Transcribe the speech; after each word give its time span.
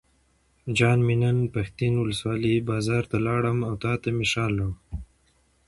جان 0.77 0.99
مې 1.05 1.15
نن 1.21 1.37
پښتین 1.55 1.93
ولسوالۍ 1.97 2.55
بازار 2.69 3.03
ته 3.11 3.17
لاړم 3.27 3.59
او 3.67 3.73
تاته 3.83 4.09
مې 4.17 4.25
شال 4.31 4.53
راوړل. 4.61 4.73